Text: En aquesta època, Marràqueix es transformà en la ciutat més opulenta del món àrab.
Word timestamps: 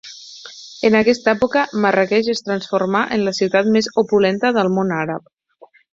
En 0.87 0.95
aquesta 0.99 1.33
època, 1.33 1.65
Marràqueix 1.83 2.29
es 2.35 2.41
transformà 2.47 3.03
en 3.19 3.27
la 3.29 3.37
ciutat 3.41 3.69
més 3.77 3.91
opulenta 4.05 4.53
del 4.57 4.73
món 4.79 4.99
àrab. 5.05 5.29